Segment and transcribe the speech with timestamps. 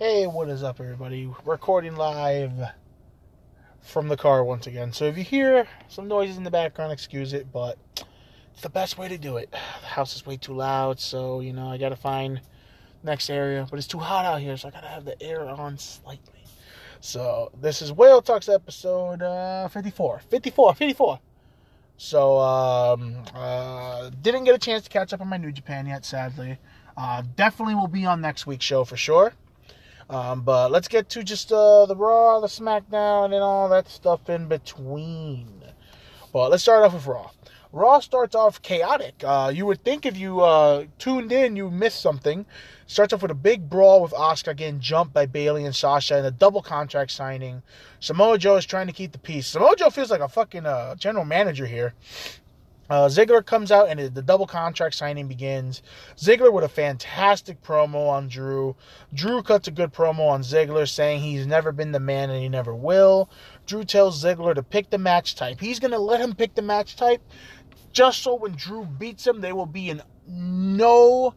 [0.00, 1.30] Hey, what is up, everybody?
[1.44, 2.52] Recording live
[3.82, 4.94] from the car once again.
[4.94, 7.76] So if you hear some noises in the background, excuse it, but
[8.50, 9.50] it's the best way to do it.
[9.50, 12.40] The house is way too loud, so you know I gotta find
[13.02, 13.66] next area.
[13.68, 16.44] But it's too hot out here, so I gotta have the air on slightly.
[17.00, 20.22] So this is Whale Talks episode uh, 54.
[20.30, 21.20] 54, 54.
[21.98, 26.06] So um, uh, didn't get a chance to catch up on my New Japan yet,
[26.06, 26.56] sadly.
[26.96, 29.34] Uh, definitely will be on next week's show for sure.
[30.10, 34.28] Um, but let's get to just uh, the Raw, the SmackDown, and all that stuff
[34.28, 35.62] in between.
[36.32, 37.30] Well, let's start off with Raw.
[37.72, 39.22] Raw starts off chaotic.
[39.22, 42.44] Uh, you would think if you uh, tuned in, you missed something.
[42.88, 46.26] Starts off with a big brawl with Asuka getting jumped by Bayley and Sasha and
[46.26, 47.62] a double contract signing.
[48.00, 49.46] Samoa Joe is trying to keep the peace.
[49.46, 51.94] Samoa Joe feels like a fucking uh, general manager here.
[52.90, 55.80] Uh, Ziggler comes out and the double contract signing begins.
[56.16, 58.74] Ziggler with a fantastic promo on Drew.
[59.14, 62.48] Drew cuts a good promo on Ziggler saying he's never been the man and he
[62.48, 63.30] never will.
[63.64, 65.60] Drew tells Ziggler to pick the match type.
[65.60, 67.22] He's going to let him pick the match type
[67.92, 71.34] just so when Drew beats him, they will be in no,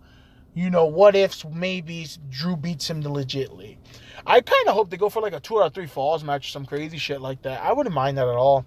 [0.53, 2.20] you know, what ifs, maybes.
[2.30, 3.77] Drew beats him legitly.
[4.25, 6.47] I kind of hope they go for like a two out of three falls match
[6.47, 7.61] or some crazy shit like that.
[7.61, 8.66] I wouldn't mind that at all.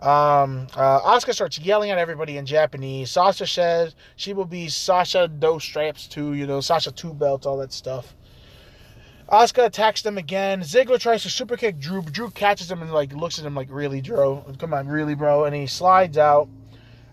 [0.00, 3.10] Um, uh, Asuka starts yelling at everybody in Japanese.
[3.10, 7.58] Sasha says she will be Sasha Do Straps too, you know, Sasha Two Belts, all
[7.58, 8.14] that stuff.
[9.30, 10.60] Asuka attacks them again.
[10.60, 13.68] Ziggler tries to super kick Drew, Drew catches him and like looks at him like,
[13.70, 14.42] "Really, Drew?
[14.58, 16.48] Come on, really, bro?" And he slides out.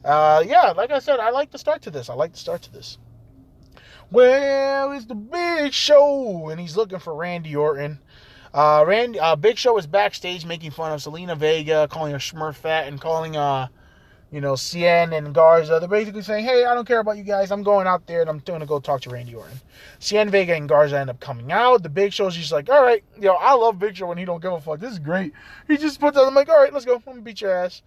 [0.03, 2.09] Uh, yeah, like I said, I like the start to this.
[2.09, 2.97] I like the start to this.
[4.11, 7.99] Well, it's the big show, and he's looking for Randy Orton.
[8.53, 12.87] Uh, Randy, uh, Big Show is backstage making fun of Zelina Vega, calling her Smurfette,
[12.87, 13.67] and calling, uh,
[14.29, 15.77] you know, Cien and Garza.
[15.79, 17.51] They're basically saying, hey, I don't care about you guys.
[17.51, 19.59] I'm going out there and I'm going to go talk to Randy Orton.
[19.99, 21.83] Cien Vega and Garza end up coming out.
[21.83, 24.41] The Big Show's just like, all right, yo, I love Big Show when he don't
[24.41, 24.79] give a fuck.
[24.79, 25.33] This is great.
[25.67, 26.95] He just puts out, I'm like, all right, let's go.
[26.95, 27.81] I'm going to beat your ass.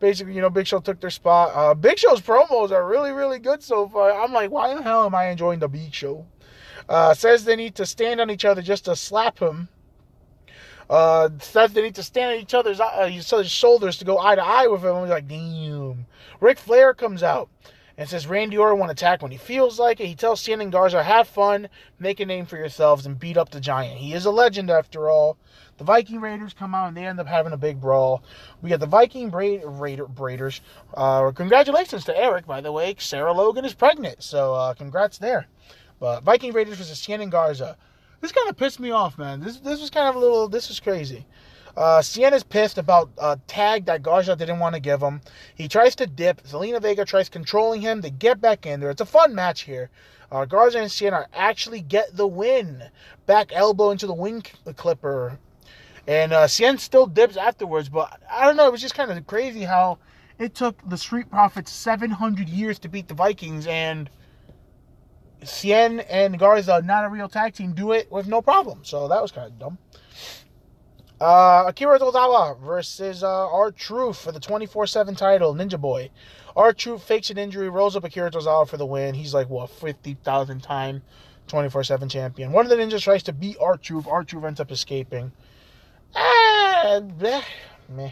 [0.00, 1.52] Basically, you know, Big Show took their spot.
[1.54, 4.12] Uh, Big Show's promos are really, really good so far.
[4.12, 6.26] I'm like, why the hell am I enjoying the Big Show?
[6.88, 9.68] Uh, says they need to stand on each other just to slap him
[10.90, 11.28] uh,
[11.72, 13.08] they need to stand on each other's, uh,
[13.46, 14.96] shoulders to go eye to eye with him.
[14.96, 16.04] I'm like, damn.
[16.40, 17.48] Ric Flair comes out
[17.96, 20.06] and says Randy Orton will attack when he feels like it.
[20.06, 21.68] He tells and Garza, have fun,
[22.00, 23.98] make a name for yourselves, and beat up the Giant.
[23.98, 25.36] He is a legend after all.
[25.78, 28.24] The Viking Raiders come out and they end up having a big brawl.
[28.60, 30.60] We got the Viking Bra- Raider- Raiders.
[30.92, 32.96] Uh, congratulations to Eric, by the way.
[32.98, 35.46] Sarah Logan is pregnant, so uh, congrats there.
[36.00, 37.76] But Viking Raiders versus and Garza.
[38.20, 39.40] This kind of pissed me off, man.
[39.40, 40.48] This this was kind of a little.
[40.48, 41.26] This was crazy.
[41.76, 45.20] Uh, Ciena's pissed about a tag that Garza didn't want to give him.
[45.54, 46.42] He tries to dip.
[46.42, 48.00] Zelina Vega tries controlling him.
[48.00, 48.90] They get back in there.
[48.90, 49.88] It's a fun match here.
[50.30, 52.82] Uh, Garza and Cien actually get the win.
[53.26, 54.42] Back elbow into the wing
[54.76, 55.38] clipper.
[56.06, 58.66] And uh, Cien still dips afterwards, but I don't know.
[58.66, 59.98] It was just kind of crazy how
[60.38, 64.10] it took the Street Profits 700 years to beat the Vikings, and
[65.42, 68.80] Cien and Garza, not a real tag team, do it with no problem.
[68.84, 69.78] So that was kind of dumb.
[71.20, 76.10] Uh, Akira Tozawa versus uh, R-Truth for the 24 7 title, Ninja Boy.
[76.56, 79.14] R-Truth fakes an injury, rolls up Akira Tozawa for the win.
[79.14, 81.02] He's like, what, 50,000 time
[81.48, 82.52] 24 7 champion.
[82.52, 84.06] One of the ninjas tries to beat R-Truth.
[84.06, 85.32] R-Truth ends up escaping.
[86.14, 87.44] Ah, bleh,
[87.88, 88.10] meh.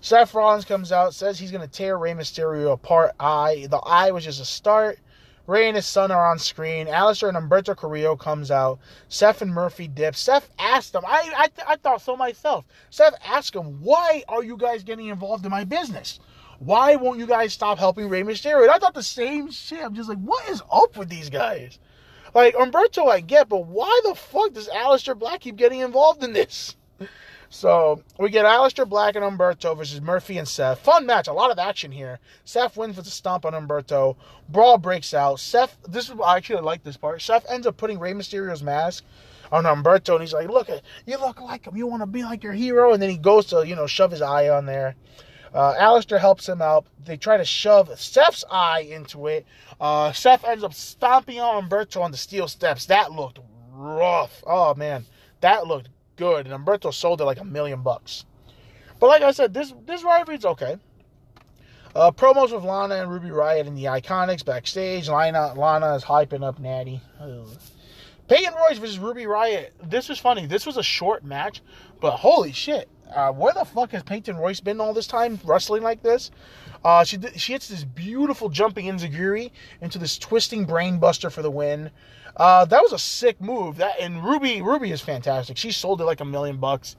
[0.00, 3.12] Seth Rollins comes out, says he's going to tear Rey Mysterio apart.
[3.18, 4.98] I The eye was just a start.
[5.46, 6.86] Rey and his son are on screen.
[6.86, 8.78] Aleister and Humberto Carrillo comes out.
[9.08, 10.16] Seth and Murphy dip.
[10.16, 11.04] Seth asked them.
[11.06, 12.64] I, I, I thought so myself.
[12.90, 16.18] Seth asked him, why are you guys getting involved in my business?
[16.58, 18.62] Why won't you guys stop helping Rey Mysterio?
[18.62, 19.84] And I thought the same shit.
[19.84, 21.78] I'm just like, what is up with these guys?
[22.34, 26.32] Like, Humberto I get, but why the fuck does Aleister Black keep getting involved in
[26.32, 26.76] this?
[27.48, 30.80] So we get Aleister Black and Humberto versus Murphy and Seth.
[30.80, 32.18] Fun match, a lot of action here.
[32.44, 34.16] Seth wins with a stomp on Humberto.
[34.48, 35.40] Brawl breaks out.
[35.40, 37.22] Seth, this is I actually like this part.
[37.22, 39.04] Seth ends up putting Rey Mysterio's mask
[39.52, 40.68] on Humberto, and he's like, "Look,
[41.06, 41.76] you look like him.
[41.76, 44.10] You want to be like your hero." And then he goes to you know shove
[44.10, 44.96] his eye on there.
[45.54, 46.86] Uh, Aleister helps him out.
[47.04, 49.46] They try to shove Seth's eye into it.
[49.80, 52.86] Uh, Seth ends up stomping on Humberto on the steel steps.
[52.86, 53.38] That looked
[53.70, 54.42] rough.
[54.46, 55.06] Oh man,
[55.40, 58.24] that looked good, and Humberto sold it like a million bucks.
[58.98, 60.76] But like I said, this this rivalry's okay.
[61.94, 65.08] Uh, promos with Lana and Ruby Riott and the Iconics backstage.
[65.08, 67.00] Lana, Lana is hyping up Natty.
[67.18, 67.48] Ugh.
[68.28, 69.70] Peyton Royce versus Ruby Riott.
[69.82, 70.46] This was funny.
[70.46, 71.62] This was a short match,
[72.00, 72.88] but holy shit.
[73.14, 76.30] Uh, where the fuck has Peyton Royce been all this time wrestling like this?
[76.84, 79.50] Uh, she she hits this beautiful jumping enziguri
[79.80, 81.90] into this twisting brainbuster for the win.
[82.36, 83.76] Uh, that was a sick move.
[83.76, 85.56] That and Ruby Ruby is fantastic.
[85.56, 86.96] She sold it like a million bucks.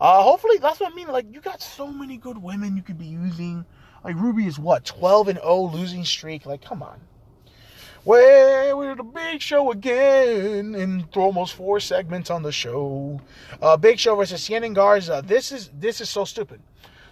[0.00, 1.08] Uh, hopefully that's what I mean.
[1.08, 3.64] Like you got so many good women you could be using.
[4.02, 6.46] Like Ruby is what 12 and 0 losing streak.
[6.46, 7.00] Like come on.
[8.02, 13.20] Well, we're the Big Show again, and almost four segments on the show.
[13.60, 15.22] Uh, Big Show versus Cien Garza.
[15.24, 16.62] This is this is so stupid.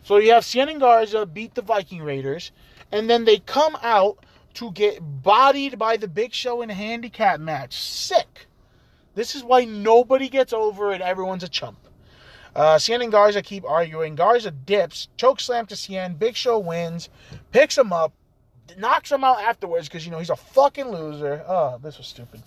[0.03, 2.53] So you have Cien and Garza beat the Viking Raiders,
[2.91, 4.25] and then they come out
[4.55, 7.81] to get bodied by the Big Show in a handicap match.
[7.81, 8.47] Sick.
[9.15, 11.79] This is why nobody gets over and everyone's a chump.
[12.55, 14.15] Uh, Cien and Garza keep arguing.
[14.15, 16.19] Garza dips, choke slam to Cien.
[16.19, 17.09] Big Show wins,
[17.53, 18.12] picks him up,
[18.79, 21.45] knocks him out afterwards because, you know, he's a fucking loser.
[21.47, 22.43] Oh, this was stupid.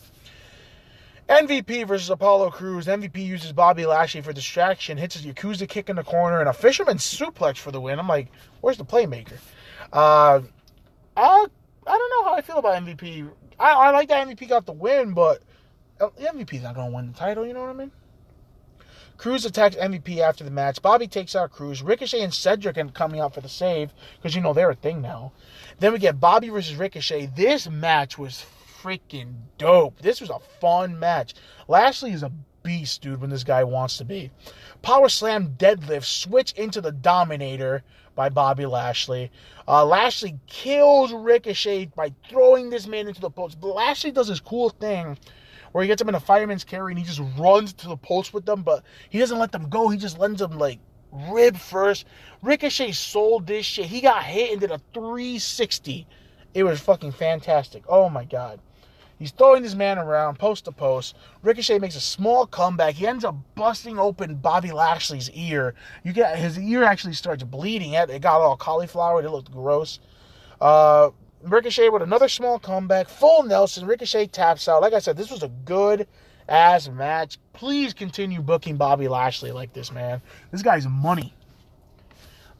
[1.32, 2.88] MVP versus Apollo Crews.
[2.88, 6.54] MVP uses Bobby Lashley for distraction, hits his Yakuza kick in the corner, and a
[6.54, 8.00] fisherman suplex for the win.
[8.00, 8.28] I'm like,
[8.60, 9.38] where's the playmaker?
[9.94, 10.42] Uh,
[11.16, 11.46] I,
[11.88, 13.30] I don't know how I feel about MVP.
[13.58, 15.42] I, I like that MVP got the win, but
[16.02, 17.92] uh, MVP's not going to win the title, you know what I mean?
[19.16, 20.82] Crews attacks MVP after the match.
[20.82, 21.82] Bobby takes out Crews.
[21.82, 25.02] Ricochet and Cedric are coming out for the save because you know they're a thing
[25.02, 25.32] now.
[25.80, 27.28] Then we get Bobby versus Ricochet.
[27.38, 28.46] This match was
[28.82, 30.02] freaking dope.
[30.02, 31.36] This was a fun match.
[31.68, 32.32] Lashley is a
[32.64, 34.32] beast, dude, when this guy wants to be.
[34.82, 37.84] Power slam deadlift, switch into the Dominator
[38.16, 39.32] by Bobby Lashley.
[39.68, 43.60] Uh, Lashley kills Ricochet by throwing this man into the post.
[43.60, 45.18] But Lashley does this cool thing
[45.72, 48.34] where he gets him in a fireman's carry and he just runs to the post
[48.34, 49.90] with them, but he doesn't let them go.
[49.90, 50.80] He just lets them like
[51.12, 52.06] rib first.
[52.42, 53.86] Ricochet sold this shit.
[53.86, 56.08] He got hit and did a 360.
[56.54, 57.84] It was fucking fantastic.
[57.88, 58.60] Oh my god.
[59.22, 61.16] He's throwing this man around post to post.
[61.44, 62.96] Ricochet makes a small comeback.
[62.96, 65.76] He ends up busting open Bobby Lashley's ear.
[66.04, 67.94] You get his ear actually starts bleeding.
[67.94, 69.22] It got all cauliflower.
[69.22, 70.00] It looked gross.
[70.60, 71.12] Uh,
[71.44, 73.08] Ricochet with another small comeback.
[73.10, 73.86] Full Nelson.
[73.86, 74.82] Ricochet taps out.
[74.82, 76.08] Like I said, this was a good
[76.50, 77.38] ass match.
[77.54, 80.20] Please continue booking Bobby Lashley like this, man.
[80.50, 81.36] This guy's money.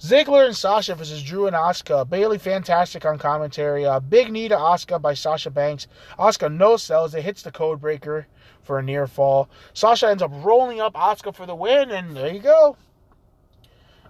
[0.02, 2.10] Ziggler and Sasha versus Drew and Asuka.
[2.10, 3.86] Bayley fantastic on commentary.
[3.86, 5.88] Uh, big knee to Asuka by Sasha Banks.
[6.18, 7.14] Asuka no sells.
[7.14, 8.26] It hits the code breaker
[8.64, 9.48] for a near fall.
[9.74, 12.78] Sasha ends up rolling up Asuka for the win, and there you go.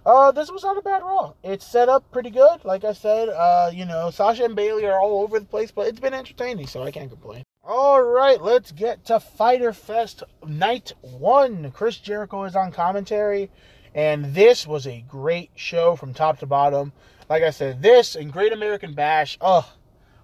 [0.06, 1.34] Uh, this was not a bad Raw.
[1.44, 2.64] It's set up pretty good.
[2.64, 5.88] Like I said, uh, you know, Sasha and Bayley are all over the place, but
[5.88, 7.44] it's been entertaining, so I can't complain.
[7.62, 11.70] All right, let's get to Fyter Fest Night 1.
[11.72, 13.50] Chris Jericho is on commentary,
[13.94, 16.92] and this was a great show from top to bottom.
[17.28, 19.64] Like I said, this and Great American Bash, ugh.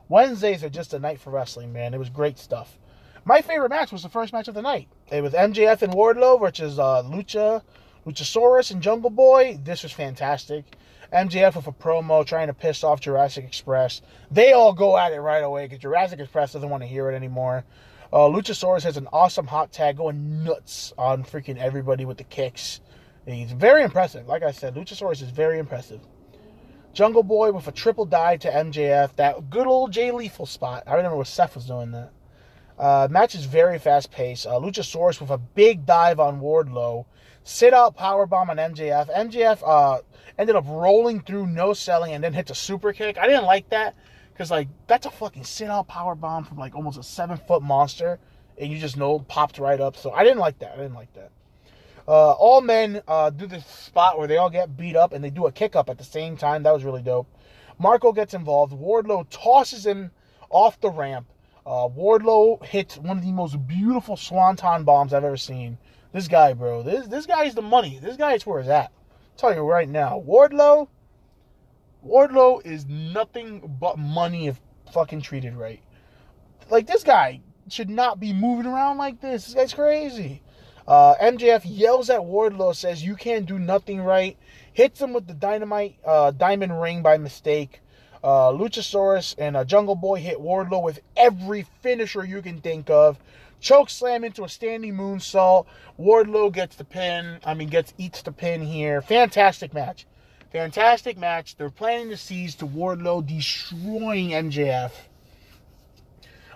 [0.09, 1.95] Wednesdays are just a night for wrestling, man.
[1.95, 2.79] It was great stuff.
[3.25, 4.89] My favorite match was the first match of the night.
[5.11, 7.63] It was MJF and Wardlow, is uh, Lucha
[8.09, 10.77] Luchasaurus and Jungle Boy, this was fantastic.
[11.13, 14.01] MJF with a promo trying to piss off Jurassic Express.
[14.31, 17.15] They all go at it right away because Jurassic Express doesn't want to hear it
[17.15, 17.65] anymore.
[18.11, 22.81] Uh, Luchasaurus has an awesome hot tag going nuts on freaking everybody with the kicks.
[23.29, 24.27] He's very impressive.
[24.27, 26.01] Like I said, Luchasaurus is very impressive.
[26.95, 29.17] Jungle Boy with a triple dive to MJF.
[29.17, 30.85] That good old Jay Lethal spot.
[30.87, 32.11] I remember when Seth was doing that.
[32.79, 34.47] Uh, match is very fast paced.
[34.47, 37.05] Uh, Luchasaurus with a big dive on Wardlow
[37.49, 39.09] sit out power bomb on MJF.
[39.15, 40.01] MJF uh,
[40.39, 43.17] ended up rolling through, no selling, and then hits a super kick.
[43.19, 43.97] I didn't like that
[44.33, 47.63] because like that's a fucking sit out power bomb from like almost a seven foot
[47.63, 48.19] monster,
[48.59, 49.97] and you just know popped right up.
[49.97, 50.73] So I didn't like that.
[50.73, 51.31] I didn't like that.
[52.09, 55.29] Uh, all men uh, do this spot where they all get beat up and they
[55.29, 56.63] do a kick up at the same time.
[56.63, 57.29] That was really dope.
[57.79, 58.73] Marko gets involved.
[58.73, 60.11] Wardlow tosses him
[60.49, 61.27] off the ramp.
[61.67, 65.77] Uh, Wardlow hits one of the most beautiful swanton bombs I've ever seen.
[66.15, 66.83] This guy, bro.
[66.83, 67.99] This this guy's the money.
[68.03, 68.91] This guy's where it's at.
[69.43, 70.25] I'm you right now.
[70.27, 70.89] Wardlow.
[72.05, 74.59] Wardlow is nothing but money if
[74.95, 75.83] fucking treated right.
[76.71, 79.45] Like this guy should not be moving around like this.
[79.45, 80.43] This guy's crazy.
[80.89, 84.39] Uh, MJF yells at Wardlow, says you can't do nothing right.
[84.73, 87.83] Hits him with the dynamite uh, diamond ring by mistake.
[88.25, 93.19] Uh, Luchasaurus and uh, Jungle Boy hit Wardlow with every finisher you can think of.
[93.61, 95.67] Choke slam into a standing moonsault.
[96.01, 97.39] Wardlow gets the pin.
[97.45, 99.03] I mean, gets eats the pin here.
[99.03, 100.07] Fantastic match.
[100.53, 101.57] Fantastic match.
[101.57, 104.93] They're planting the seeds to Wardlow destroying MJF.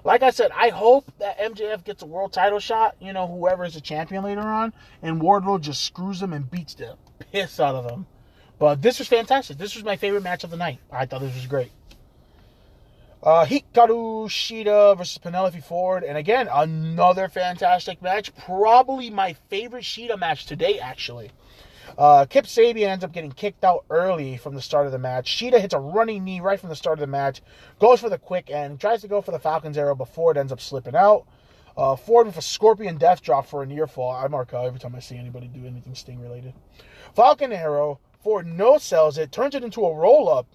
[0.05, 3.65] Like I said, I hope that MJF gets a world title shot, you know, whoever
[3.65, 6.97] is the champion later on, and Wardlow just screws him and beats the
[7.31, 8.07] piss out of him.
[8.59, 9.59] But this was fantastic.
[9.59, 10.79] This was my favorite match of the night.
[10.91, 11.71] I thought this was great.
[13.23, 16.03] Uh, Hikaru Shida versus Penelope Ford.
[16.03, 18.35] And again, another fantastic match.
[18.35, 21.31] Probably my favorite Shida match today, actually.
[21.99, 25.37] Uh, Kip Sabian ends up getting kicked out early from the start of the match.
[25.37, 27.43] Shida hits a running knee right from the start of the match,
[27.79, 30.53] goes for the quick end, tries to go for the Falcon's arrow before it ends
[30.53, 31.27] up slipping out.
[31.77, 34.11] Uh, Ford with a Scorpion Death Drop for a near fall.
[34.11, 36.55] I mark out every time I see anybody do anything Sting related.
[37.15, 37.99] Falcon Arrow.
[38.23, 40.47] Ford no sells it, turns it into a roll up.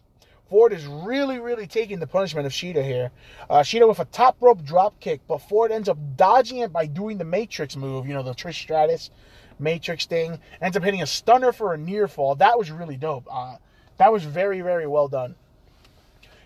[0.49, 3.11] Ford is really, really taking the punishment of Shida here.
[3.49, 6.85] Uh, Shida with a top rope drop kick, but Ford ends up dodging it by
[6.85, 9.09] doing the Matrix move, you know, the Trish Stratus
[9.59, 10.39] Matrix thing.
[10.61, 12.35] Ends up hitting a stunner for a near fall.
[12.35, 13.27] That was really dope.
[13.31, 13.57] Uh,
[13.97, 15.35] that was very, very well done.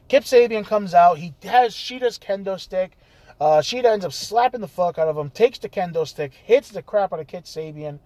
[0.07, 1.19] Kip Sabian comes out.
[1.19, 2.97] He has Shida's kendo stick.
[3.39, 6.69] Uh, Shida ends up slapping the fuck out of him, takes the kendo stick, hits
[6.69, 7.97] the crap out of Kip Sabian.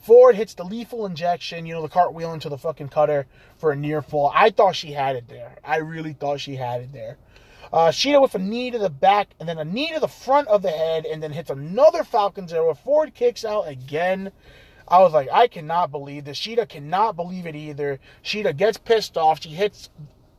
[0.00, 3.26] Ford hits the lethal injection, you know, the cartwheel into the fucking cutter
[3.56, 4.32] for a near fall.
[4.34, 5.58] I thought she had it there.
[5.62, 7.18] I really thought she had it there.
[7.72, 10.48] Uh, Shida with a knee to the back and then a knee to the front
[10.48, 12.74] of the head and then hits another Falcon's arrow.
[12.74, 14.32] Ford kicks out again.
[14.88, 16.40] I was like, I cannot believe this.
[16.40, 18.00] Shida cannot believe it either.
[18.24, 19.40] Shida gets pissed off.
[19.42, 19.88] She hits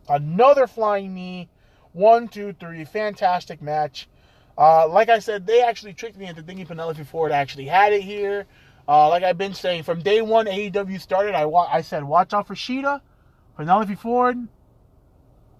[0.09, 1.47] another flying knee.
[1.93, 2.83] One, two, three.
[2.83, 4.09] Fantastic match.
[4.57, 8.01] Uh, like I said, they actually tricked me into thinking Penelope Ford actually had it
[8.01, 8.45] here.
[8.87, 12.33] Uh, like I've been saying, from day one AEW started, I, wa- I said, watch
[12.33, 12.99] out for Shida,
[13.55, 14.37] Penelope Ford.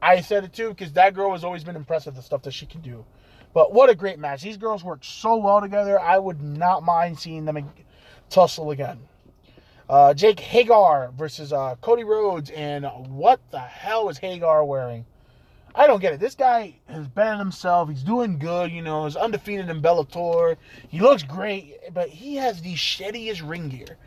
[0.01, 2.65] I said it too because that girl has always been impressive, the stuff that she
[2.65, 3.05] can do.
[3.53, 4.41] But what a great match.
[4.41, 5.99] These girls work so well together.
[5.99, 7.69] I would not mind seeing them
[8.29, 8.99] tussle again.
[9.89, 12.49] Uh, Jake Hager versus uh, Cody Rhodes.
[12.51, 15.05] And what the hell is Hager wearing?
[15.75, 16.19] I don't get it.
[16.19, 17.89] This guy has bettered himself.
[17.89, 18.71] He's doing good.
[18.71, 20.57] You know, he's undefeated in Bellator.
[20.87, 23.97] He looks great, but he has the shittiest ring gear.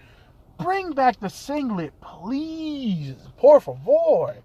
[0.58, 3.14] Bring back the singlet, please.
[3.36, 4.36] Por favor.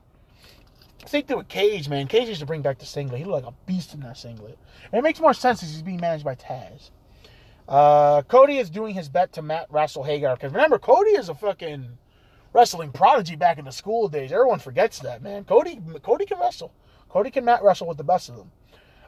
[1.09, 2.07] Same thing with Cage, man.
[2.07, 3.17] Cage needs to bring back the singlet.
[3.17, 4.59] He looked like a beast in that singlet.
[4.91, 6.91] And it makes more sense as he's being managed by Taz.
[7.67, 10.35] Uh, Cody is doing his bet to mat wrestle Hager.
[10.35, 11.97] Because remember, Cody is a fucking
[12.53, 14.31] wrestling prodigy back in the school days.
[14.31, 15.45] Everyone forgets that, man.
[15.45, 16.71] Cody, Cody can wrestle.
[17.09, 18.51] Cody cannot wrestle with the best of them.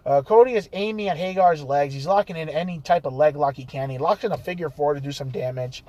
[0.04, 1.94] Uh, Cody is aiming at Hager's legs.
[1.94, 3.92] He's locking in any type of leg lock he can.
[3.92, 5.84] He locks in a figure four to do some damage.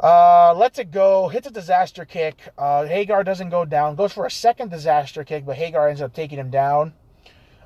[0.00, 2.40] Uh, lets it go, hits a disaster kick.
[2.56, 6.14] Uh, Hager doesn't go down, goes for a second disaster kick, but Hager ends up
[6.14, 6.92] taking him down.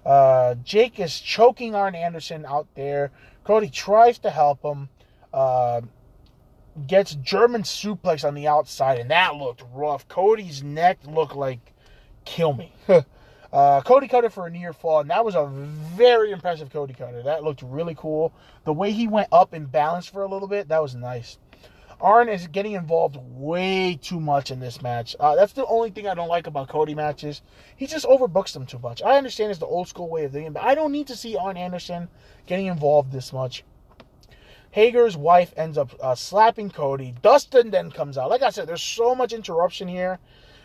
[0.05, 3.11] Uh, Jake is choking Arn Anderson out there.
[3.45, 4.89] Cody tries to help him.
[5.33, 5.83] Uh,
[6.87, 10.09] gets German suplex on the outside, and that looked rough.
[10.09, 11.73] Cody's neck looked like
[12.25, 12.73] kill me.
[13.53, 17.23] uh, Cody Cutter for a near fall, and that was a very impressive Cody Cutter.
[17.23, 18.33] That looked really cool.
[18.65, 21.39] The way he went up and balanced for a little bit, that was nice.
[22.02, 25.14] Arn is getting involved way too much in this match.
[25.21, 27.42] Uh, that's the only thing I don't like about Cody matches.
[27.76, 29.02] He just overbooks them too much.
[29.02, 31.16] I understand it's the old school way of doing it, but I don't need to
[31.16, 32.09] see Arn Anderson
[32.47, 33.62] getting involved this much.
[34.73, 37.14] Hager's wife ends up uh, slapping Cody.
[37.23, 38.30] Dustin then comes out.
[38.30, 40.18] Like I said, there's so much interruption here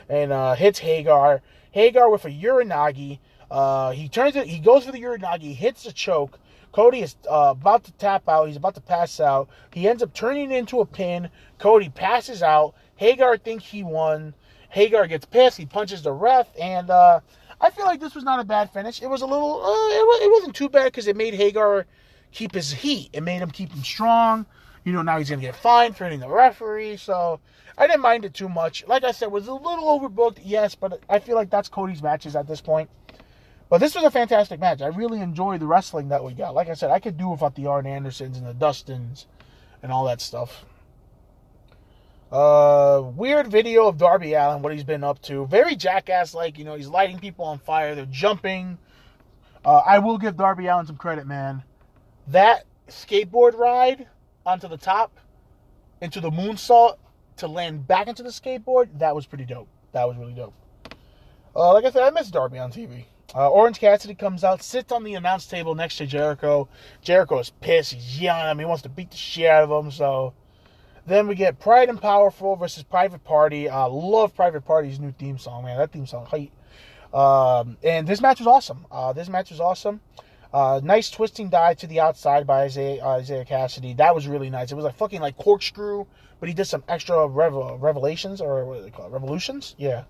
[0.10, 1.44] and uh, hits Hager.
[1.70, 3.20] Hager with a Uranage.
[3.52, 4.48] Uh, he turns it.
[4.48, 5.54] He goes for the Uranage.
[5.54, 6.40] Hits a choke.
[6.78, 8.46] Cody is uh, about to tap out.
[8.46, 9.50] He's about to pass out.
[9.74, 11.28] He ends up turning into a pin.
[11.58, 12.76] Cody passes out.
[12.98, 14.36] Hager thinks he won.
[14.70, 15.58] Hager gets pissed.
[15.58, 17.22] He punches the ref, and uh,
[17.60, 19.02] I feel like this was not a bad finish.
[19.02, 19.66] It was a little.
[19.66, 21.88] Uh, it, it wasn't too bad because it made Hager
[22.32, 23.10] keep his heat.
[23.12, 24.46] It made him keep him strong.
[24.84, 26.98] You know, now he's gonna get fined for hitting the referee.
[26.98, 27.40] So
[27.76, 28.86] I didn't mind it too much.
[28.86, 32.36] Like I said, was a little overbooked, yes, but I feel like that's Cody's matches
[32.36, 32.88] at this point.
[33.70, 34.82] But this was a fantastic match.
[34.82, 36.56] I really enjoyed the wrestling that we got.
[36.56, 39.28] Like I said, I could do without the Arn Andersons and the Dustins
[39.84, 40.66] and all that stuff.
[42.32, 45.46] Uh, weird video of Darby Allin, what he's been up to.
[45.48, 47.96] Very jackass like, you know, he's lighting people on fire.
[47.96, 48.78] They're jumping.
[49.64, 51.64] Uh, I will give Darby Allin some credit, man.
[52.28, 54.08] That skateboard ride
[54.46, 55.18] onto the top
[56.02, 56.98] into the moonsault
[57.38, 59.68] to land back into the skateboard, that was pretty dope.
[59.92, 60.54] That was really dope.
[61.56, 63.06] Uh, like I said, I miss Darby on TV.
[63.36, 66.70] Uh, Orange Cassidy comes out, sits on the announce table next to Jericho.
[67.02, 67.94] Jericho is pissed.
[67.94, 68.60] He's yelling at him.
[68.60, 69.92] He wants to beat the shit out of him.
[69.92, 70.34] So
[71.06, 73.70] then we get Pride and Powerful versus Private Party.
[73.70, 75.78] I uh, love Private Party's new theme song, man.
[75.78, 76.52] That theme song, height.
[77.14, 78.86] Um, and this match was awesome.
[78.92, 80.02] Uh, this match was awesome.
[80.54, 83.98] Uh, nice twisting dive to the outside by Isaiah, uh, Isiah Kassidy.
[83.98, 84.72] That was really nice.
[84.72, 86.06] It was like fucking like corkscrew
[86.40, 89.12] but he did some extra rev- revelations or what do they call it?
[89.12, 89.76] Revolutions?
[89.78, 90.04] Yeah.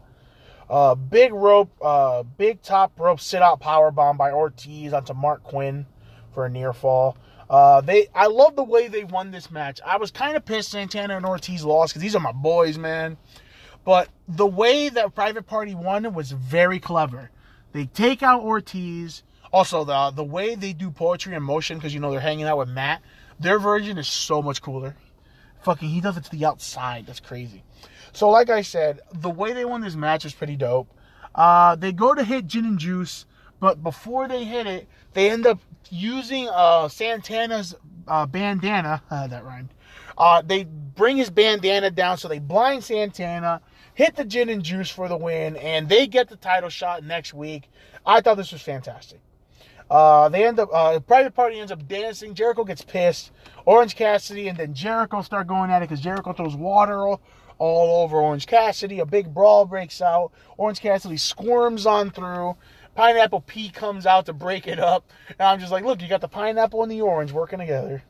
[0.70, 5.44] Uh, big rope, uh, big top rope sit out power bomb by Ortiz onto Marq
[5.44, 5.86] Quen
[6.34, 7.18] for a near fall.
[7.50, 9.80] Uh, they, I love the way they won this match.
[9.86, 13.16] I was kind of pissed Santana and Ortiz lost because these are my boys, man.
[13.86, 17.32] But the way that Private Party won was very clever.
[17.72, 19.24] They take out Ortiz.
[19.54, 22.58] Also, the the way they do poetry in motion because you know they're hanging out
[22.58, 23.02] with Matt.
[23.40, 24.98] Their version is so much cooler
[25.68, 27.06] fucking he does it to the outside.
[27.06, 27.62] That's crazy.
[28.14, 30.90] So like I said, the way they won this match is pretty dope.
[31.36, 33.26] Uh, they go to hit Gin and Juice,
[33.60, 35.60] but before they hit it, they end up
[35.90, 37.76] using uh, Santana's
[38.08, 39.02] uh, bandana.
[39.10, 39.74] That rhymed.
[40.18, 43.60] Uh, they bring his bandana down, so they blind Santana,
[43.94, 47.34] hit the Gin and Juice for the win, and they get the title shot next
[47.34, 47.70] week.
[48.06, 49.20] I thought this was fantastic.
[49.90, 52.34] Uh, they end up, uh, Private Party ends up dancing.
[52.34, 53.32] Jericho gets pissed.
[53.66, 57.22] Orange Cassidy and then Jericho start going at it because Jericho throws water all,
[57.58, 59.00] all over Orange Cassidy.
[59.00, 60.32] A big brawl breaks out.
[60.58, 62.58] Orange Cassidy squirms on through.
[62.96, 65.10] Pineapple P comes out to break it up.
[65.30, 68.04] And I'm just like, look, you got the pineapple and the orange working together.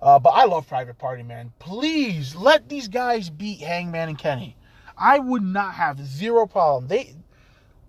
[0.00, 1.52] Uh, but I love Private Party, man.
[1.60, 4.56] Please let these guys beat Hangman and Kenny.
[4.98, 6.88] I would not have zero problem.
[6.88, 7.14] They,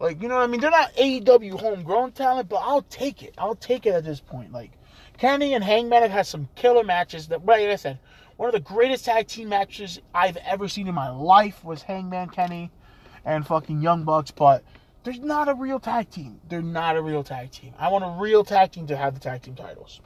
[0.03, 0.59] like, you know what I mean?
[0.59, 3.33] They're not AEW homegrown talent, but I'll take it.
[3.37, 4.51] I'll take it at this point.
[4.51, 4.71] Like,
[5.17, 7.29] Kenny and Hangman have had some killer matches.
[7.29, 7.99] That, like I said,
[8.35, 12.29] one of the greatest tag team matches I've ever seen in my life was Hangman
[12.29, 12.69] Kenny
[13.23, 14.29] and fucking Young Bucks.
[14.29, 14.65] But
[15.05, 16.41] there's not a real tag team.
[16.49, 17.73] They're not a real tag team.
[17.79, 20.01] I want a real tag team to have the tag team titles.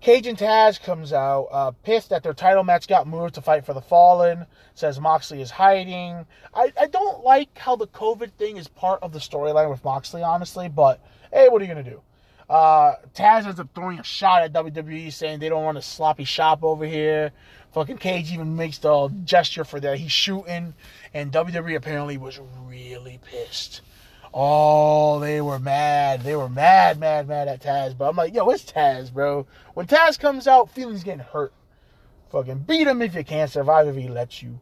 [0.00, 3.66] Cage and Taz comes out uh, pissed that their title match got moved to fight
[3.66, 4.46] for the Fallen.
[4.74, 6.24] Says Moxley is hiding.
[6.54, 10.22] I, I don't like how the COVID thing is part of the storyline with Moxley,
[10.22, 10.68] honestly.
[10.68, 11.00] But
[11.32, 12.00] hey, what are you gonna do?
[12.48, 16.24] Uh, Taz ends up throwing a shot at WWE, saying they don't want a sloppy
[16.24, 17.32] shop over here.
[17.72, 20.74] Fucking Cage even makes the gesture for that he's shooting,
[21.12, 23.82] and WWE apparently was really pissed.
[24.32, 26.22] Oh, they were mad.
[26.22, 27.96] They were mad, mad, mad at Taz.
[27.96, 29.46] But I'm like, yo, it's Taz, bro.
[29.74, 31.52] When Taz comes out, feelings getting hurt.
[32.30, 34.60] Fucking beat him if you can't survive if he lets you.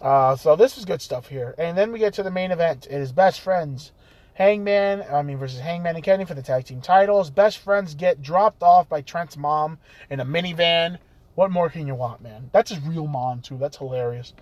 [0.00, 1.54] Uh, so this is good stuff here.
[1.58, 2.86] And then we get to the main event.
[2.86, 3.92] It is best friends.
[4.34, 7.30] Hangman, I mean, versus Hangman and Kenny for the tag team titles.
[7.30, 9.78] Best friends get dropped off by Trent's mom
[10.10, 10.98] in a minivan.
[11.34, 12.50] What more can you want, man?
[12.52, 13.56] That's his real mom, too.
[13.56, 14.34] That's hilarious.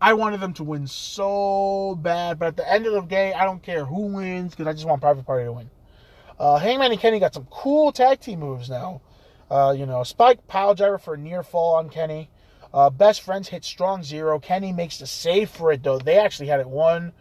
[0.00, 3.44] I wanted them to win so bad, but at the end of the day, I
[3.44, 5.70] don't care who wins because I just want Private Party to win.
[6.38, 9.00] Uh, Hangman and Kenny got some cool tag team moves now.
[9.50, 12.30] Uh, you know, Spike pile driver for a near fall on Kenny.
[12.72, 14.40] Uh, best friends hit strong zero.
[14.40, 15.98] Kenny makes the save for it though.
[15.98, 17.12] They actually had it won.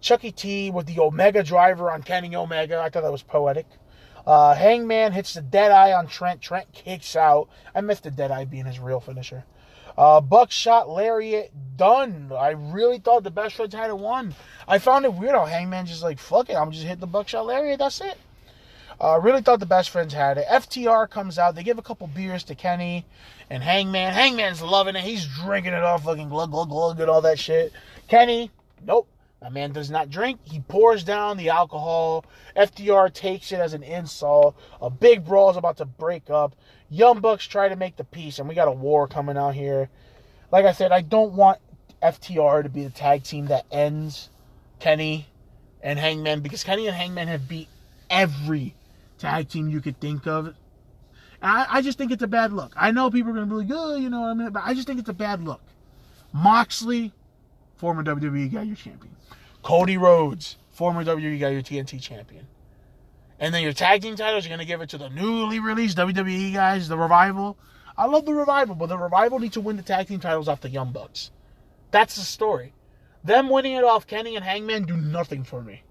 [0.00, 2.78] Chucky T with the Omega driver on Kenny Omega.
[2.80, 3.66] I thought that was poetic.
[4.24, 6.40] Uh, Hangman hits the dead eye on Trent.
[6.40, 7.48] Trent kicks out.
[7.74, 9.44] I missed the dead eye being his real finisher.
[9.96, 12.30] Uh, Buckshot Lariat done.
[12.36, 14.34] I really thought the best friends had it won.
[14.68, 16.54] I found it weird how Hangman just like fuck it.
[16.54, 17.78] I'm just hit the Buckshot Lariat.
[17.78, 18.16] That's it.
[19.00, 20.46] I uh, really thought the best friends had it.
[20.46, 21.54] FTR comes out.
[21.54, 23.06] They give a couple beers to Kenny
[23.48, 24.12] and Hangman.
[24.12, 25.02] Hangman's loving it.
[25.02, 27.72] He's drinking it off, fucking glug glug glug and all that shit.
[28.08, 28.50] Kenny,
[28.84, 29.08] nope.
[29.40, 30.40] That man does not drink.
[30.44, 32.26] He pours down the alcohol.
[32.56, 34.54] FTR takes it as an insult.
[34.82, 36.54] A big brawl is about to break up.
[36.90, 39.88] Young Bucks try to make the peace, and we got a war coming out here.
[40.52, 41.58] Like I said, I don't want
[42.02, 44.28] FTR to be the tag team that ends
[44.78, 45.26] Kenny
[45.82, 47.68] and Hangman because Kenny and Hangman have beat
[48.10, 48.74] every
[49.18, 50.54] tag team you could think of.
[51.42, 52.74] I, I, just think it's a bad look.
[52.76, 54.50] I know people are going to be like, oh, you know what I mean?
[54.50, 55.62] But I just think it's a bad look.
[56.32, 57.12] Moxley,
[57.80, 59.16] former WWE guy, your champion.
[59.62, 62.46] Cody Rhodes, former WWE guy, your TNT champion.
[63.38, 65.96] And then your tag team titles, you're going to give it to the newly released
[65.96, 67.56] WWE guys, the Revival.
[67.96, 70.60] I love the Revival, but the Revival need to win the tag team titles off
[70.60, 71.30] the Young Bucks.
[71.90, 72.74] That's the story.
[73.24, 75.82] Them winning it off Kenny and Hangman do nothing for me.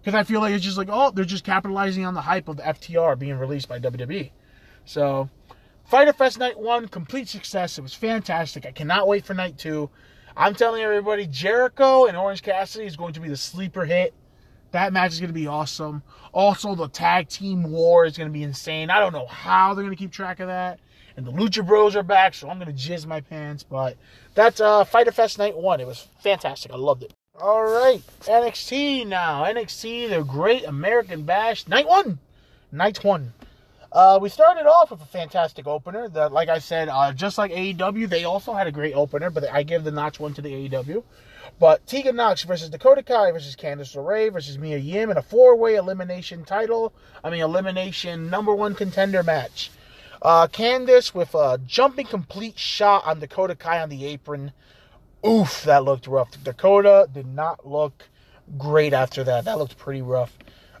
[0.00, 2.58] Because I feel like it's just like, oh, they're just capitalizing on the hype of
[2.58, 4.30] the FTR being released by WWE.
[4.84, 5.28] So,
[5.84, 7.78] Fyter Fest Night 1, complete success.
[7.78, 8.64] It was fantastic.
[8.64, 9.90] I cannot wait for Night 2.
[10.38, 14.12] I'm telling everybody, Jericho and Orange Cassidy is going to be the sleeper hit.
[14.72, 16.02] That match is going to be awesome.
[16.34, 18.90] Also, the tag team war is going to be insane.
[18.90, 20.78] I don't know how they're going to keep track of that.
[21.16, 23.62] And the Lucha Bros are back, so I'm going to jizz my pants.
[23.62, 23.96] But
[24.34, 25.80] that's uh, Fyter Fest Night 1.
[25.80, 26.70] It was fantastic.
[26.70, 27.14] I loved it.
[27.40, 29.44] All right, NXT now.
[29.44, 32.18] NXT, the Great American Bash, Night 1.
[32.72, 33.32] Night 1.
[33.92, 36.08] Uh, we started off with a fantastic opener.
[36.08, 39.48] That, like I said, uh, just like AEW, they also had a great opener, but
[39.50, 41.02] I give the notch one to the AEW.
[41.58, 45.76] But Tegan Nox versus Dakota Kai versus Candice LeRae versus Mia Yim in a four-way
[45.76, 46.92] elimination title.
[47.24, 49.70] I mean, elimination number one contender match.
[50.20, 54.52] Uh, Candice with a jumping complete shot on Dakota Kai on the apron.
[55.26, 56.30] Oof, that looked rough.
[56.42, 58.08] Dakota did not look
[58.58, 59.44] great after that.
[59.44, 60.36] That looked pretty rough.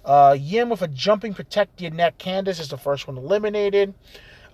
[0.06, 2.16] Uh, Yim with a jumping protect your neck.
[2.16, 3.92] Candice is the first one eliminated.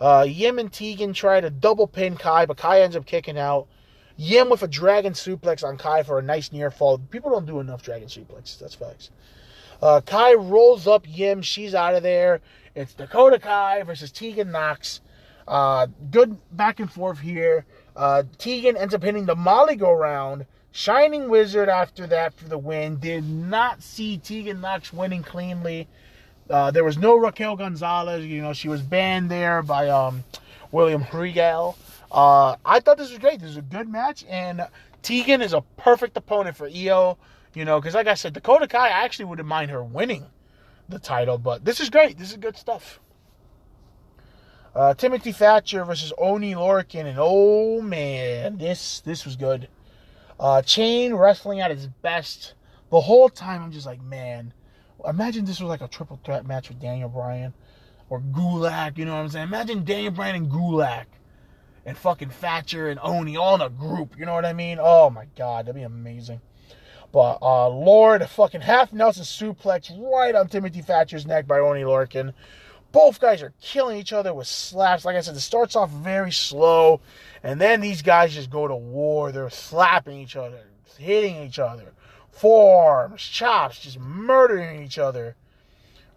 [0.01, 3.69] Uh, Yim and Tegan try to double pin Kai, but Kai ends up kicking out.
[4.17, 6.99] Yim with a dragon suplex on Kai for a nice near fall.
[6.99, 8.59] People don't do enough dragon suplexes.
[8.59, 9.11] That's facts.
[9.81, 11.43] Uh, Kai rolls up Yim.
[11.43, 12.41] She's out of there.
[12.75, 15.01] It's Dakota Kai versus Tegan Nox.
[15.47, 17.67] Uh, good back and forth here.
[17.95, 20.47] Uh, Tegan ends up hitting the Molly go round.
[20.73, 22.97] Shining Wizard after that for the win.
[22.97, 25.87] Did not see Tegan Nox winning cleanly.
[26.49, 28.25] Uh, there was no Raquel Gonzalez.
[28.25, 30.25] You know, she was banned there by um,
[30.71, 31.77] William Regal.
[32.11, 33.41] Uh, I thought this was great.
[33.41, 34.67] This was a good match, and
[35.03, 37.19] Tegan is a perfect opponent for Io.
[37.55, 40.27] You know, because like I said, Dakota Kai, I actually wouldn't mind her winning
[40.89, 42.17] the title, but this is great.
[42.19, 42.99] This is good stuff.
[44.75, 49.69] Uh, Timothy Thatcher versus Oni Lorcan, and oh man, this this was good.
[50.43, 52.55] Uh, Chain wrestling at his best.
[52.91, 54.53] The whole time, I'm just like, man,
[55.07, 57.55] imagine this was like a triple threat match with Daniel Bryan
[58.11, 58.99] or Gulak.
[58.99, 59.47] You know what I'm saying?
[59.47, 61.05] Imagine Daniel Bryan and Gulak
[61.87, 64.19] and fucking Thatcher and Oni all in a group.
[64.19, 64.79] You know what I mean?
[64.81, 66.41] Oh my god, that'd be amazing.
[67.13, 72.33] But uh, Lord, fucking half Nelson suplex right on Timothy Thatcher's neck by Oni Lorcan.
[72.93, 75.05] Both guys are killing each other with slaps.
[75.05, 77.01] Like I said, it starts off very slow,
[77.43, 79.33] and then these guys just go to war.
[79.33, 80.61] They're slapping each other,
[80.99, 81.95] hitting each other,
[82.31, 85.37] forearms, chops, just murdering each other.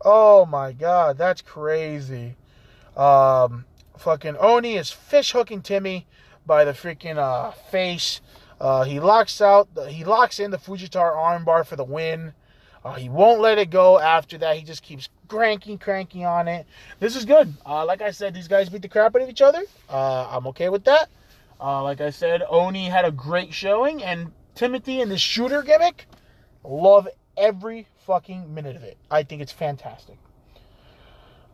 [0.02, 2.36] Oh my god, that's crazy.
[2.98, 3.66] Um,
[3.98, 6.06] fucking Oni is fish hooking Timmy
[6.46, 8.22] by the freaking uh, face.
[8.60, 12.34] Uh, he locks out, he locks in the Fujiwara armbar for the win.
[12.86, 14.56] Uh, he won't let it go after that.
[14.58, 16.68] He just keeps cranking, cranking on it.
[17.00, 17.52] This is good.
[17.66, 19.64] Uh, like I said, these guys beat the crap out of each other.
[19.90, 21.10] Uh, I'm okay with that.
[21.60, 26.06] Uh, like I said, Oni had a great showing, and Timothy and the shooter gimmick,
[26.64, 28.98] love every fucking minute of it.
[29.10, 30.18] I think it's fantastic.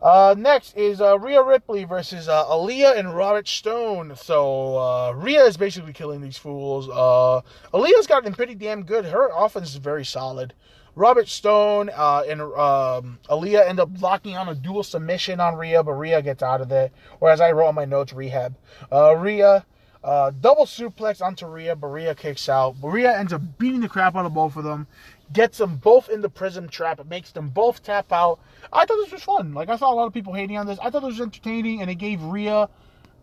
[0.02, 4.16] Uh, next is uh, Rhea Ripley versus uh, Aliyah and Robert Stone.
[4.16, 6.90] So Rhea is basically killing these fools.
[6.90, 7.40] Uh,
[7.72, 9.06] Aliyah's gotten pretty damn good.
[9.06, 10.52] Her offense is very solid.
[10.94, 15.82] Robert Stone uh, and um, Aliyah end up locking on a dual submission on Rhea,
[15.82, 16.90] but Rhea gets out of there.
[17.20, 18.56] Or as I wrote on my notes, rehab.
[18.90, 19.64] Uh, Rhea
[20.04, 22.80] uh, double suplex onto Rhea, but Rhea kicks out.
[22.80, 24.86] But Rhea ends up beating the crap out of both of them,
[25.32, 27.00] gets them both in the prism trap.
[27.00, 28.40] It makes them both tap out.
[28.72, 29.54] I thought this was fun.
[29.54, 30.78] Like I saw a lot of people hating on this.
[30.82, 32.68] I thought it was entertaining, and it gave Rhea,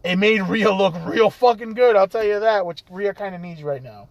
[0.03, 1.95] it made Rhea look real fucking good.
[1.95, 4.07] I'll tell you that, which Rhea kind of needs right now.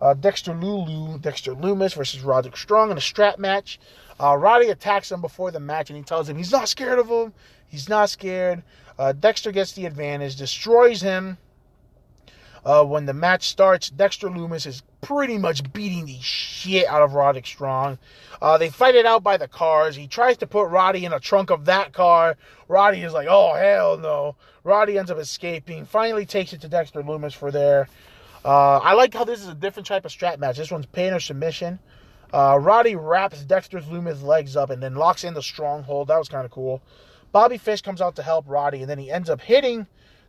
[0.00, 3.78] Uh, Dexter Lulu, Dexter Lumis versus Roderick Strong in a strap match.
[4.20, 7.08] Uh, Roddy attacks him before the match and he tells him he's not scared of
[7.08, 7.32] him.
[7.66, 8.62] He's not scared.
[8.98, 11.38] Uh, Dexter gets the advantage, destroys him.
[12.64, 17.12] Uh, when the match starts, Dexter Lumis is pretty much beating the shit out of
[17.12, 17.98] Roderick Strong.
[18.40, 19.96] Uh, they fight it out by the cars.
[19.96, 22.36] He tries to put Roddy in a trunk of that car.
[22.68, 24.36] Roddy is like, oh, hell no.
[24.62, 27.86] Roddy ends up escaping, finally takes it to Dexter Lumis for their
[28.44, 30.58] uh, I like how this is a different type of strap match.
[30.58, 31.78] This one's pain or submission.
[32.32, 36.08] Uh, Roddy wraps Dexter's Lumis legs up and then locks in the stronghold.
[36.08, 36.82] That was kind of cool.
[37.32, 39.86] Bobby Fish comes out to help Roddy, and then he ends up hitting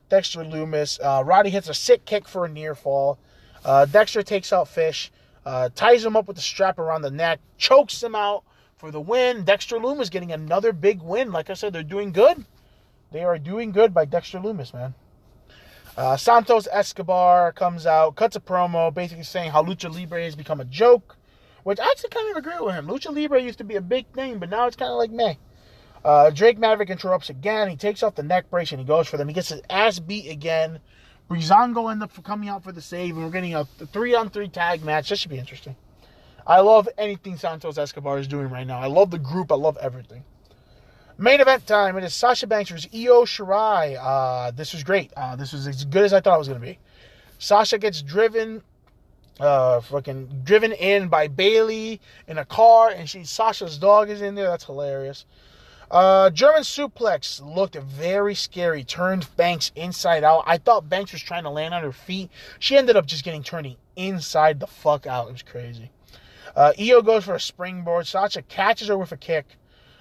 [0.09, 0.99] Dexter Lumis.
[1.03, 3.17] Uh, Roddy hits a sick kick for a near fall.
[3.63, 5.11] Uh, Dexter takes out Fish,
[5.45, 8.43] uh, ties him up with the strap around the neck, chokes him out
[8.77, 9.43] for the win.
[9.43, 11.31] Dexter Lumis getting another big win.
[11.31, 12.45] Like I said, they're doing good.
[13.11, 14.93] They are doing good by Dexter Lumis, man.
[15.97, 20.59] Uh, Santos Escobar comes out, cuts a promo, basically saying how Lucha Libre has become
[20.59, 21.15] a joke,
[21.63, 22.87] which I actually kind of agree with him.
[22.87, 25.35] Lucha Libre used to be a big thing, but now it's kind of like meh.
[26.03, 27.69] Uh, Drake Maverick interrupts again.
[27.69, 29.29] He takes off the neck brace and he goes for them.
[29.29, 30.79] He gets his ass beat again.
[31.29, 34.49] Breezango ends up coming out for the save, and we're getting a three on three
[34.49, 35.09] tag match.
[35.09, 35.75] This should be interesting.
[36.45, 38.79] I love anything Santos Escobar is doing right now.
[38.79, 39.51] I love the group.
[39.51, 40.23] I love everything.
[41.17, 41.97] Main event time.
[41.97, 43.97] It is Sasha Banks versus Io Shirai.
[43.97, 45.13] Uh, this was great.
[45.15, 46.77] Uh, this was as good as I thought it was going to be.
[47.39, 48.61] Sasha gets driven,
[49.39, 54.35] uh, fucking driven in by Bayley in a car, and she Sasha's dog is in
[54.35, 54.49] there.
[54.49, 55.25] That's hilarious.
[55.89, 58.83] Uh, German suplex looked very scary.
[58.83, 60.43] Turned Banks inside out.
[60.45, 62.29] I thought Banks was trying to land on her feet.
[62.59, 65.29] She ended up just getting turning inside the fuck out.
[65.29, 65.91] It was crazy.
[66.55, 68.05] Uh, Io goes for a springboard.
[68.07, 69.57] Sasha catches her with a kick.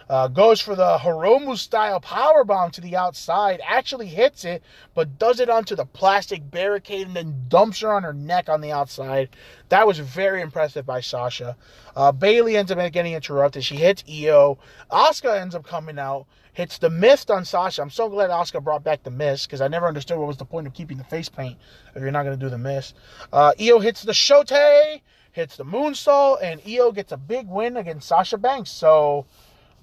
[0.09, 4.63] Uh, goes for the Hiromu style power bomb to the outside, actually hits it,
[4.95, 8.61] but does it onto the plastic barricade and then dumps her on her neck on
[8.61, 9.31] the outside.
[9.71, 11.57] That was very impressive by Sasha.
[11.97, 13.65] Uh, Bayley ends up getting interrupted.
[13.65, 14.59] She hits Io.
[14.91, 17.81] Asuka ends up coming out, hits the mist on Sasha.
[17.81, 20.45] I'm so glad Asuka brought back the mist because I never understood what was the
[20.45, 21.57] point of keeping the face paint
[21.95, 22.95] if you're not going to do the mist.
[23.33, 25.01] Uh, Io hits the Shotei,
[25.33, 28.71] hits the moonsault, and Io gets a big win against Sasha Banks.
[28.71, 29.25] So.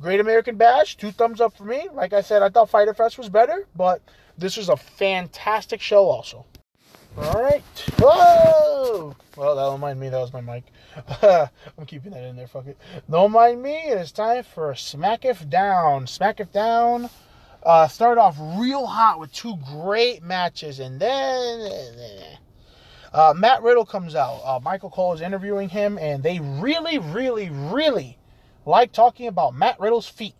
[0.01, 1.87] Great American Bash, two thumbs up for me.
[1.93, 4.01] Like I said, I thought Fyter Fest was better, but
[4.37, 6.45] this was a fantastic show also.
[7.17, 7.63] All right.
[7.99, 9.15] Whoa!
[9.35, 10.09] Well, that don't mind me.
[10.09, 10.63] That was my mic.
[11.77, 12.47] I'm keeping that in there.
[12.47, 12.77] Fuck it.
[13.09, 13.75] Don't mind me.
[13.75, 16.07] It is time for Smack If Down.
[16.07, 17.09] Smack If Down.
[17.61, 22.39] Uh, started off real hot with two great matches, and then
[23.13, 24.41] uh, Matt Riddle comes out.
[24.43, 28.17] Uh, Michael Cole is interviewing him, and they really, really, really
[28.65, 30.35] like talking about Matt Riddle's feet.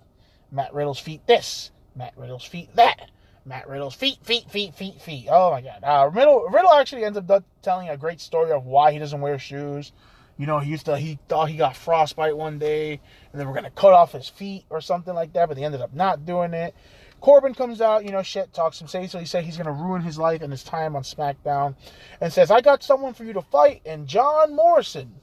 [0.52, 3.10] Matt Riddle's feet this, Matt Riddle's feet that.
[3.44, 5.28] Matt Riddle's feet, feet, feet, feet, feet.
[5.30, 5.80] Oh my God!
[5.84, 9.40] Uh, Riddle, Riddle actually ends up telling a great story of why he doesn't wear
[9.40, 9.92] shoes.
[10.38, 13.00] You know, he used to he thought he got frostbite one day,
[13.32, 15.82] and they were gonna cut off his feet or something like that, but they ended
[15.82, 16.76] up not doing it.
[17.20, 20.02] Corbin comes out, you know, shit talks him, say so he said he's gonna ruin
[20.02, 21.76] his life and his time on SmackDown,
[22.20, 25.21] and says, "I got someone for you to fight," and John Morrison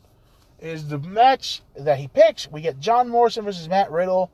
[0.60, 2.50] is the match that he picks.
[2.50, 4.30] We get John Morrison versus Matt Riddle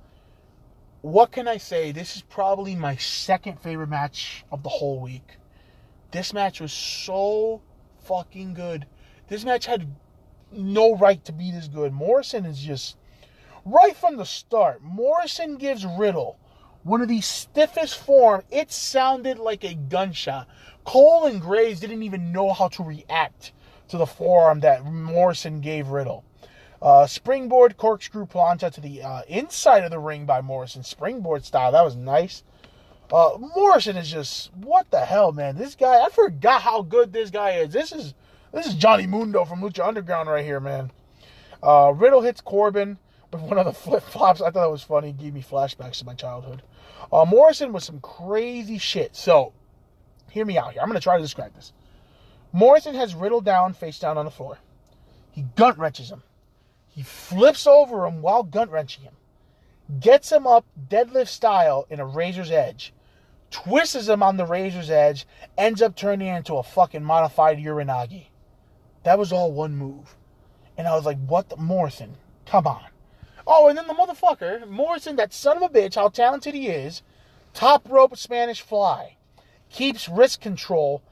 [1.05, 1.93] what can I say?
[1.93, 5.37] This is probably my second favorite match of the whole week.
[6.13, 7.61] This match was so
[8.05, 8.87] fucking good.
[9.29, 9.95] This match had
[10.51, 11.93] no right to be this good.
[11.93, 12.97] Morrison is just
[13.67, 14.83] right from the start.
[14.83, 16.39] Morrison gives Riddle
[16.85, 18.43] one of the stiffest form.
[18.51, 20.49] It sounded like a gunshot.
[20.87, 23.53] Cole and Graves didn't even know how to react
[23.89, 26.25] to the forearm that Morrison gave Riddle.
[26.81, 31.73] Uh, springboard corkscrew plancha to the uh, inside of the ring by Morrison, springboard style.
[31.73, 32.43] That was nice.
[33.13, 35.57] Uh, Morrison is just what the hell, man.
[35.57, 37.73] This guy, I forgot how good this guy is.
[37.73, 38.15] This is
[38.53, 40.91] this is Johnny Mundo from Lucha Underground right here, man.
[41.63, 42.99] Uh, Riddle hits Corbin
[43.33, 44.41] with one of the flip flops.
[44.41, 45.11] I thought that was funny.
[45.11, 46.63] It gave me flashbacks to my childhood.
[47.13, 49.17] Uh, Morrison was some crazy shit.
[49.17, 49.53] So,
[50.31, 50.83] hear me out here.
[50.83, 51.73] I'm gonna try to describe this.
[52.55, 54.59] Morrison has Riddle down, face down on the floor.
[55.33, 56.23] He gut wrenches him.
[56.87, 59.15] He flips over him while gut wrenching him,
[59.99, 62.95] gets him up deadlift style in a razor's edge,
[63.51, 65.27] twists him on the razor's edge,
[65.59, 68.27] ends up turning into a fucking modified Uranage.
[69.03, 70.15] That was all one move.
[70.79, 72.15] And I was like, what the Morrison?
[72.47, 72.87] Come on.
[73.49, 77.03] Oh, and then the motherfucker, Morrison, that son of a bitch, how talented he is,
[77.53, 79.17] top rope Spanish fly,
[79.71, 81.03] keeps wrist control,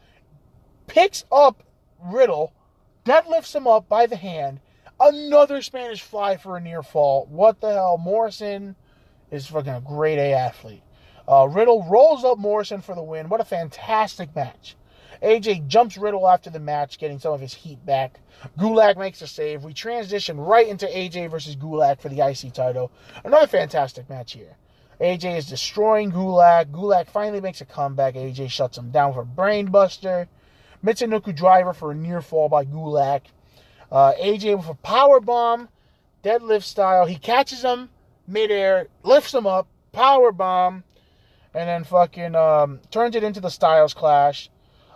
[0.92, 1.62] picks up
[2.04, 2.52] Riddle,
[3.04, 4.60] deadlifts him up by the hand,
[5.04, 7.26] Another Spanish fly for a near fall.
[7.28, 7.98] What the hell?
[7.98, 8.76] Morrison
[9.32, 10.84] is fucking a great A athlete.
[11.26, 13.28] Uh, Riddle rolls up Morrison for the win.
[13.28, 14.76] What a fantastic match.
[15.20, 18.20] AJ jumps Riddle after the match, getting some of his heat back.
[18.56, 19.64] Gulak makes a save.
[19.64, 22.92] We transition right into AJ versus Gulak for the IC title.
[23.24, 24.56] Another fantastic match here.
[25.00, 26.66] AJ is destroying Gulak.
[26.66, 28.14] Gulak finally makes a comeback.
[28.14, 30.28] AJ shuts him down for Brainbuster.
[30.84, 33.22] Michinoku driver for a near fall by Gulak.
[33.90, 35.68] Uh, AJ with a power bomb,
[36.24, 37.06] deadlift style.
[37.06, 37.90] He catches him
[38.26, 40.84] midair, lifts him up, power bomb,
[41.54, 44.48] and then fucking um, turns it into the Styles Clash.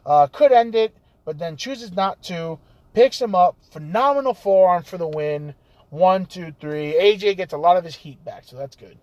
[0.05, 2.59] Uh, could end it, but then chooses not to.
[2.95, 5.55] Picks him up, phenomenal forearm for the win.
[5.91, 6.95] One, two, three.
[6.95, 8.97] AJ gets a lot of his heat back, so that's good.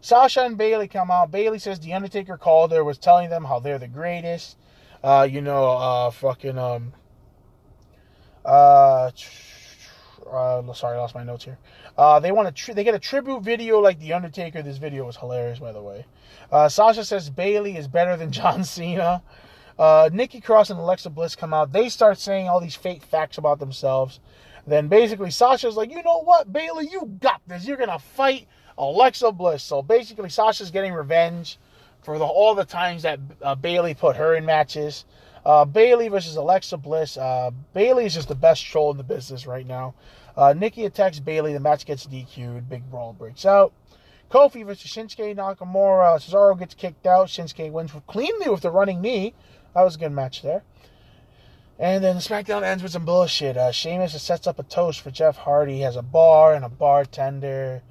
[0.00, 1.30] Sasha and Bayley come out.
[1.30, 4.56] Bayley says the Undertaker called her, was telling them how they're the greatest.
[5.02, 6.92] Uh, you know, uh, fucking um,
[8.44, 9.10] uh,
[10.30, 11.58] uh, sorry, I lost my notes here.
[11.96, 14.62] Uh, they want to tri- they get a tribute video like the Undertaker.
[14.62, 16.06] This video was hilarious, by the way.
[16.52, 19.22] Uh, Sasha says Bayley is better than John Cena.
[19.78, 21.72] Uh, Nikki Cross and Alexa Bliss come out.
[21.72, 24.20] They start saying all these fake facts about themselves.
[24.66, 27.66] Then basically Sasha's like, you know what, Bayley, you got this.
[27.66, 29.62] You're gonna fight Alexa Bliss.
[29.62, 31.58] So basically, Sasha's getting revenge
[32.02, 35.04] for the, all the times that uh, Bayley put her in matches.
[35.44, 37.16] Uh, Bayley versus Alexa Bliss.
[37.16, 39.94] Uh, Bayley is just the best troll in the business right now.
[40.36, 41.52] Uh, Nikki attacks Bayley.
[41.52, 42.68] The match gets DQ'd.
[42.68, 43.72] Big brawl breaks out.
[44.30, 46.16] Kofi versus Shinsuke Nakamura.
[46.18, 47.28] Cesaro gets kicked out.
[47.28, 49.34] Shinsuke wins cleanly with the running knee.
[49.74, 50.62] That was a good match there.
[51.78, 53.56] And then SmackDown ends with some bullshit.
[53.56, 55.76] Uh, Sheamus sets up a toast for Jeff Hardy.
[55.76, 57.82] He has a bar and a bartender.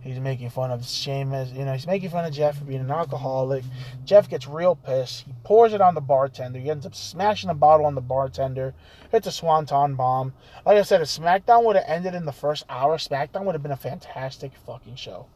[0.00, 1.50] He's making fun of Sheamus.
[1.50, 3.64] You know, he's making fun of Jeff for being an alcoholic.
[4.04, 5.22] Jeff gets real pissed.
[5.22, 6.58] He pours it on the bartender.
[6.58, 8.74] He ends up smashing a bottle on the bartender.
[9.10, 10.32] Hits a swanton bomb.
[10.64, 13.62] Like I said, if SmackDown would have ended in the first hour, SmackDown would have
[13.62, 15.26] been a fantastic fucking show.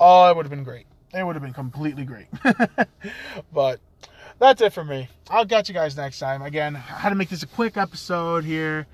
[0.00, 0.86] Oh, it would have been great.
[1.14, 2.26] It would have been completely great.
[3.52, 3.80] but
[4.38, 5.08] that's it for me.
[5.30, 6.42] I'll catch you guys next time.
[6.42, 8.86] Again, had to make this a quick episode here.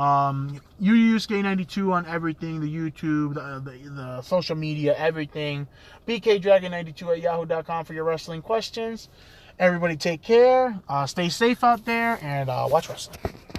[0.00, 5.66] Um, you use K92 on everything the YouTube, the, the, the social media, everything.
[6.08, 9.10] BKDragon92 at yahoo.com for your wrestling questions.
[9.58, 13.18] Everybody take care, uh, stay safe out there, and uh, watch wrestling.